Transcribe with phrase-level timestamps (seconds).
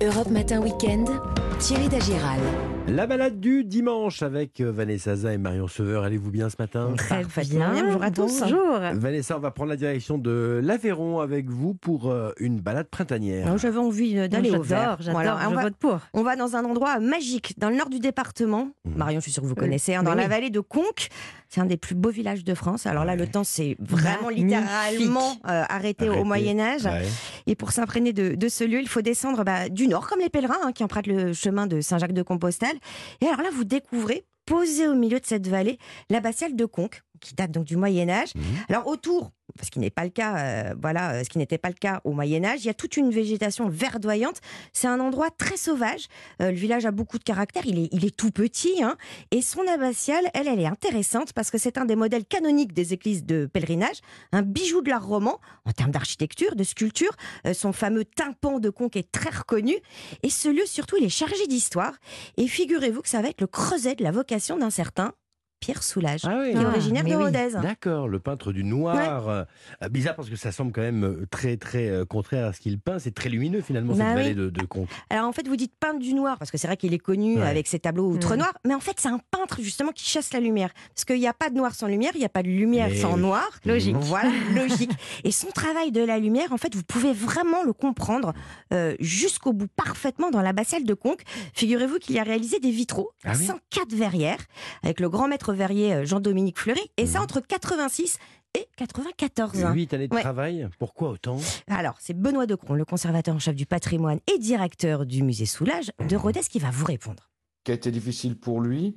[0.00, 1.08] Europe Matin Weekend,
[1.58, 2.77] Thierry Dagiral.
[2.88, 6.04] La balade du dimanche avec euh, Vanessa Zaza et Marion Sauveur.
[6.04, 7.84] Allez-vous bien ce matin Très bien.
[7.84, 8.40] Bonjour à tous.
[8.40, 8.78] Bonjour.
[8.94, 13.58] Vanessa, on va prendre la direction de l'Aveyron avec vous pour euh, une balade printanière.
[13.58, 14.96] J'avais envie euh, d'aller au vert.
[15.00, 15.98] J'adore, je on va, vote pour.
[16.14, 18.70] On va dans un endroit magique, dans le nord du département.
[18.86, 18.94] Mhm.
[18.96, 21.08] Marion, je suis sûre que vous connaissez, hein, dans la vallée de Conques.
[21.50, 22.86] C'est un des plus beaux villages de France.
[22.86, 24.44] Alors là, le temps s'est vraiment Magnifique.
[24.44, 26.20] littéralement euh, arrêté, Arrêté.
[26.20, 26.84] au Moyen-Âge.
[26.84, 27.06] Ouais.
[27.46, 30.28] Et pour s'imprégner de, de ce lieu, il faut descendre bah, du nord, comme les
[30.28, 32.77] pèlerins hein, qui empruntent le chemin de Saint-Jacques-de-Compostelle.
[33.20, 37.34] Et alors là, vous découvrez, posé au milieu de cette vallée, l'abbatiale de Conques, qui
[37.34, 38.34] date donc du Moyen-Âge.
[38.34, 38.42] Mhm.
[38.68, 41.68] Alors autour, ce qui n'est pas le cas, euh, voilà, euh, ce qui n'était pas
[41.68, 44.40] le cas au Moyen Âge, il y a toute une végétation verdoyante.
[44.72, 46.06] C'est un endroit très sauvage.
[46.40, 47.62] Euh, le village a beaucoup de caractère.
[47.66, 48.96] Il est, il est tout petit, hein.
[49.30, 52.92] et son abbatiale, elle, elle est intéressante parce que c'est un des modèles canoniques des
[52.92, 54.00] églises de pèlerinage,
[54.32, 57.14] un bijou de l'art roman en termes d'architecture, de sculpture.
[57.46, 59.74] Euh, son fameux tympan de conque est très reconnu,
[60.22, 61.94] et ce lieu surtout, il est chargé d'histoire.
[62.36, 65.12] Et figurez-vous que ça va être le creuset de la vocation d'un certain
[65.60, 66.52] Pierre Soulages, Ah oui.
[66.52, 67.24] qui est Ah, originaire mais de oui.
[67.24, 67.48] Rodez.
[67.62, 69.28] D'accord, le peintre du noir.
[69.28, 69.44] Euh,
[69.90, 72.78] bizarre parce que ça semble quand même euh, très très euh, contraire à ce qu'il
[72.78, 72.98] peint.
[72.98, 74.22] C'est très lumineux finalement Bah cette oui.
[74.22, 74.88] vallée de, de Conques.
[75.10, 77.38] Alors en fait, vous dites peintre du noir, parce que c'est vrai qu'il est connu
[77.38, 77.46] Ouais.
[77.46, 78.38] avec ses tableaux outre Mm.
[78.38, 80.70] noir, mais en fait, c'est un peintre justement qui chasse la lumière.
[80.94, 82.90] Parce qu'il n'y a pas de noir sans lumière, il n'y a pas de lumière
[82.96, 83.20] sans oui.
[83.20, 83.48] noir.
[83.64, 83.96] Logique.
[83.96, 84.92] Voilà, logique.
[85.24, 88.32] Et son travail de la lumière, en fait, vous pouvez vraiment le comprendre
[88.72, 91.22] euh, jusqu'au bout, parfaitement dans l'abbatiale de Conques.
[91.54, 94.38] Figurez-vous qu'il y a réalisé des vitraux Ah à oui 104 verrières,
[94.82, 97.24] avec le grand maître verrier euh, Jean-Dominique Fleury, et ça Mhm.
[97.24, 98.18] entre 86
[98.54, 99.64] et 94.
[99.64, 99.72] hein.
[99.74, 100.22] Huit années de Ouais.
[100.22, 100.68] travail.
[100.78, 101.38] Pourquoi autant?
[101.68, 105.90] Alors, c'est Benoît Decron, le conservateur en chef du patrimoine et directeur du musée Soulage
[106.08, 107.28] de Rodez, qui va vous répondre.
[107.64, 108.96] qui a été difficile pour lui,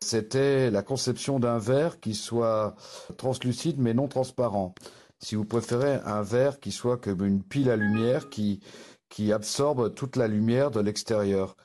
[0.00, 2.74] c'était la conception d'un verre qui soit
[3.16, 4.74] translucide mais non transparent.
[5.18, 8.60] Si vous préférez, un verre qui soit comme une pile à lumière qui,
[9.08, 11.56] qui absorbe toute la lumière de l'extérieur.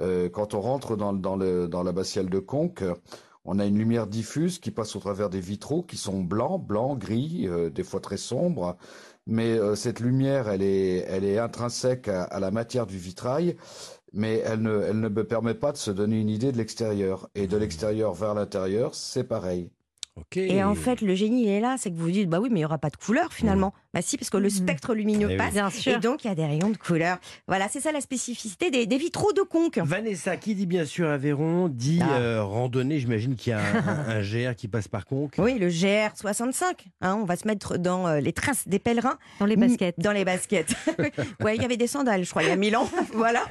[0.00, 2.84] Euh, quand on rentre dans, dans, le, dans l'abbatiale de Conques,
[3.46, 6.98] on a une lumière diffuse qui passe au travers des vitraux qui sont blancs, blancs,
[6.98, 8.76] gris, euh, des fois très sombres.
[9.26, 13.56] Mais euh, cette lumière, elle est, elle est intrinsèque à, à la matière du vitrail
[14.12, 17.28] mais elle ne, elle ne me permet pas de se donner une idée de l'extérieur.
[17.34, 19.70] Et de l'extérieur vers l'intérieur, c'est pareil.
[20.34, 22.48] Et en fait, le génie, il est là, c'est que vous vous dites, bah oui,
[22.50, 23.74] mais il n'y aura pas de couleur finalement.
[23.96, 24.50] Bah si, parce que le Mhm.
[24.50, 25.36] spectre lumineux Eh oui.
[25.38, 26.00] passe, Bien et sûr.
[26.00, 27.16] donc il y a des rayons de couleur.
[27.48, 29.78] Voilà, c'est ça la spécificité des, des vitraux de Conques.
[29.82, 32.18] Vanessa, qui dit bien sûr Aveyron, dit Ah.
[32.18, 32.98] euh, randonnée.
[33.00, 33.60] J'imagine qu'il y a
[34.06, 35.36] un, GR qui passe par Conques.
[35.38, 36.74] Oui, le GR65.
[37.00, 39.16] hein, on va se mettre dans euh, les traces des pèlerins.
[39.40, 39.94] Dans les baskets.
[39.98, 40.74] Dans les baskets.
[41.42, 42.90] ouais, il y avait des sandales, je crois, il y a mille ans.
[43.14, 43.44] voilà.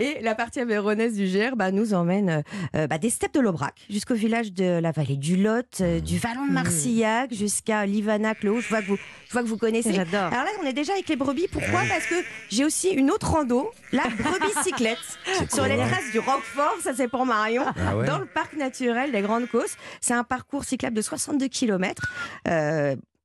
[0.00, 2.42] Et la partie avéronaise du GR bah, nous emmène
[2.74, 6.18] euh, bah, des steppes de l'Aubrac jusqu'au village de la vallée du Lot, euh, du
[6.18, 8.60] Vallon de Marcillac jusqu'à Livanac, le Haut.
[8.60, 8.98] Je vois que vous,
[9.28, 9.91] je vois que vous connaissez.
[9.92, 10.32] J'adore.
[10.32, 11.48] Alors là, on est déjà avec les brebis.
[11.48, 12.14] Pourquoi Parce que
[12.50, 14.98] j'ai aussi une autre rando, la brebis cyclette,
[15.52, 16.76] sur les traces du Roquefort.
[16.82, 17.64] Ça, c'est pour Marion.
[17.76, 19.76] Ah ouais Dans le parc naturel des Grandes Causses.
[20.00, 22.12] C'est un parcours cyclable de 62 km.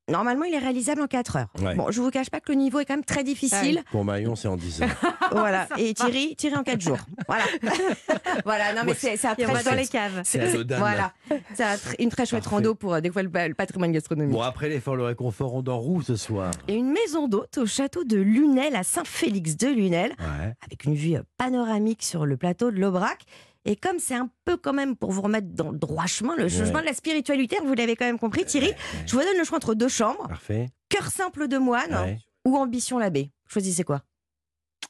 [0.10, 1.48] Normalement, il est réalisable en 4 heures.
[1.62, 1.76] Ouais.
[1.76, 3.84] Bon, je vous cache pas que le niveau est quand même très difficile.
[3.92, 4.90] Pour Marion, c'est en 10 heures.
[5.32, 5.68] Voilà.
[5.78, 7.00] Et Thierry, Thierry en 4 jours.
[7.28, 7.44] Voilà.
[8.46, 8.74] voilà.
[8.74, 10.22] Non, mais c'est c'est aura dans chouette- les caves.
[10.24, 10.64] C'est.
[10.78, 11.12] Voilà.
[11.54, 11.66] C'est
[12.00, 12.56] une très chouette Parfait.
[12.56, 14.34] rando pour euh, découvrir le, le patrimoine gastronomique.
[14.34, 16.52] Bon, après l'effort, le réconfort, on dort où ce soir?
[16.70, 20.12] Et une maison d'hôte au château de Lunel à Saint-Félix de Lunel.
[20.20, 20.54] Ouais.
[20.66, 23.26] avec une vue panoramique sur le plateau de l'Aubrac.
[23.68, 26.48] Et comme c'est un peu quand même pour vous remettre dans le droit chemin, le
[26.50, 26.82] chemin Ouais.
[26.82, 28.74] de la spiritualité, vous l'avez quand même compris Thierry,
[29.06, 30.70] je vous donne le choix entre deux chambres, Parfait.
[30.90, 32.18] cœur simple de moine Ouais.
[32.46, 33.32] ou ambition l'abbé.
[33.48, 34.04] Choisissez quoi?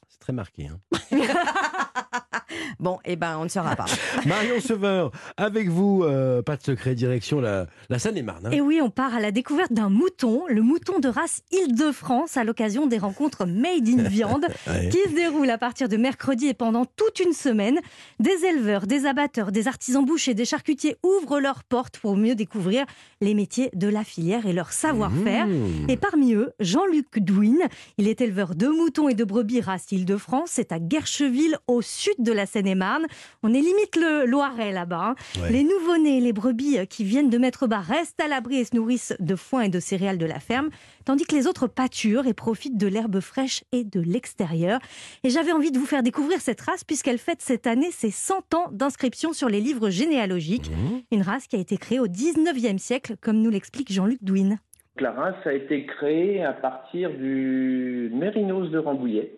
[0.08, 0.68] C'est très marqué.
[0.68, 0.78] hein.
[2.80, 3.86] Bon, eh ben on ne saura pas.
[4.26, 8.46] Marion Sauveur, avec vous, euh, pas de secret, direction la, la Seine-et-Marne.
[8.46, 8.50] hein.
[8.50, 12.44] Et oui, on part à la découverte d'un mouton, le mouton de race Île-de-France, à
[12.44, 14.88] l'occasion des rencontres Made in Viande, Ouais.
[14.90, 17.78] qui se déroulent à partir de mercredi et pendant toute une semaine.
[18.20, 22.84] Des éleveurs, des abatteurs, des artisans bouchers, des charcutiers ouvrent leurs portes pour mieux découvrir
[23.20, 25.46] les métiers de la filière et leur savoir-faire.
[25.46, 25.88] Mmh.
[25.88, 27.54] Et parmi eux, Jean-Luc Douin.
[27.98, 30.50] Il est éleveur de moutons et de brebis race Île-de-France.
[30.52, 33.06] C'est à Guercheville, au sud de la Seine-et-Marne.
[33.42, 35.14] On est limite le Loiret là-bas.
[35.16, 35.40] hein.
[35.40, 35.50] Ouais.
[35.52, 38.74] Les nouveau-nés et les brebis qui viennent de mettre bas restent à l'abri et se
[38.76, 40.70] nourrissent de foin et de céréales de la ferme,
[41.04, 44.80] tandis que les autres pâturent et profitent de l'herbe fraîche et de l'extérieur.
[45.24, 48.54] Et j'avais envie de vous faire découvrir cette race puisqu'elle fête cette année ses 100
[48.54, 50.70] ans d'inscription sur les livres généalogiques.
[50.70, 50.98] Mmh.
[51.12, 54.56] Une race qui a été créée au 19e siècle, comme nous l'explique Jean-Luc Douin.
[55.00, 59.32] La race a été créée à partir du Mérinos de Rambouillet,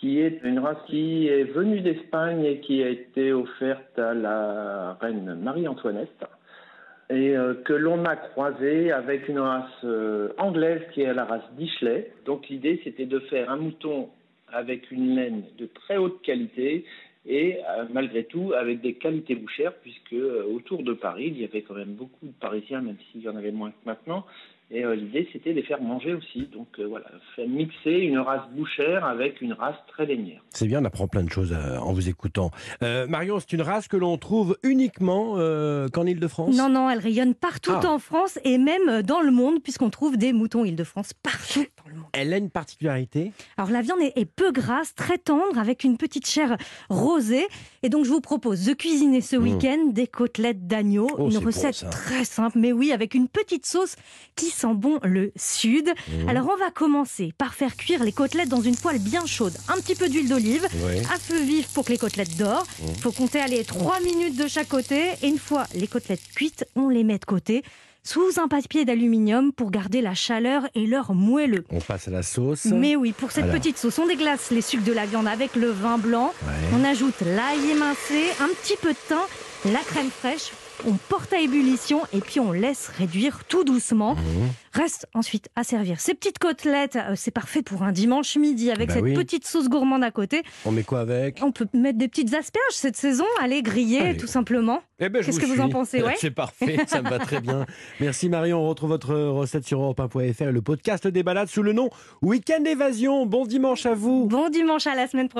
[0.00, 4.96] qui est une race qui est venue d'Espagne et qui a été offerte à la
[5.00, 6.24] reine Marie-Antoinette,
[7.10, 11.52] et euh, que l'on a croisée avec une race euh, anglaise qui est la race
[11.56, 12.12] d'Ishley.
[12.26, 14.10] Donc l'idée, c'était de faire un mouton
[14.52, 16.84] avec une laine de très haute qualité
[17.26, 21.44] et euh, malgré tout avec des qualités bouchères, puisque euh, autour de Paris, il y
[21.44, 24.24] avait quand même beaucoup de Parisiens, même s'il y en avait moins que maintenant.
[24.70, 26.42] Et euh, l'idée, c'était de les faire manger aussi.
[26.52, 30.42] Donc euh, voilà, faire mixer une race bouchère avec une race très lainière.
[30.50, 32.50] C'est bien, on apprend plein de choses euh, en vous écoutant.
[32.82, 36.98] Euh, Marion, c'est une race que l'on trouve uniquement euh, qu'en Ile-de-France Non, non, elle
[36.98, 37.86] rayonne partout Ah.
[37.86, 41.64] en France et même dans le monde, puisqu'on trouve des moutons Île-de-France partout.
[42.12, 43.32] Elle a une particularité.
[43.56, 46.56] Alors la viande est, peu grasse, très tendre, avec une petite chair
[46.90, 47.46] rosée.
[47.82, 49.42] Et donc je vous propose de cuisiner ce Mmh.
[49.42, 51.08] week-end des côtelettes d'agneau.
[51.18, 53.94] Oh, une bon, recette très simple, mais oui, avec une petite sauce
[54.36, 55.88] qui sent bon le sud.
[56.08, 56.28] Mmh.
[56.28, 59.54] Alors on va commencer par faire cuire les côtelettes dans une poêle bien chaude.
[59.68, 61.00] Un petit peu d'huile d'olive, Ouais.
[61.12, 62.66] à feu vif pour que les côtelettes dorent.
[62.80, 62.86] Mmh.
[62.88, 65.12] Il faut compter aller 3 minutes de chaque côté.
[65.22, 67.62] Et une fois les côtelettes cuites, on les met de côté
[68.08, 71.64] sous un papier d'aluminium pour garder la chaleur et leur moelleux.
[71.68, 72.64] On passe à la sauce.
[72.64, 73.56] Mais oui, pour cette Alors.
[73.56, 76.32] petite sauce, on déglace les sucs de la viande avec le vin blanc.
[76.42, 76.52] Ouais.
[76.72, 80.52] On ajoute l'ail émincé, un petit peu de thym, la crème fraîche.
[80.86, 84.14] On porte à ébullition et puis on laisse réduire tout doucement.
[84.14, 84.18] Mmh.
[84.74, 86.96] Reste ensuite à servir ces petites côtelettes.
[86.96, 89.14] euh, C'est parfait pour un dimanche midi avec Bah cette oui.
[89.14, 90.42] petite sauce gourmande à côté.
[90.64, 91.40] On met quoi avec?
[91.42, 94.16] On peut mettre des petites asperges cette saison, aller griller Allez.
[94.16, 94.80] tout simplement.
[95.00, 97.66] Eh ben, Qu'est-ce que vous en pensez, ouais C'est parfait, ça me va très bien.
[98.00, 101.72] Merci Marion, on retrouve votre recette sur europe1.fr et le podcast des balades sous le
[101.72, 101.88] nom
[102.22, 103.26] Week-end Évasion.
[103.26, 104.26] Bon dimanche à vous.
[104.26, 105.36] Bon dimanche à la semaine prochaine.